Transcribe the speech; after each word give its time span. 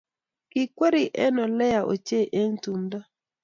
Kikweri 0.51 1.03
eng 1.23 1.37
oleyaa 1.45 1.87
ochei 1.91 2.25
eng 2.39 2.55
tumdo 2.63 2.99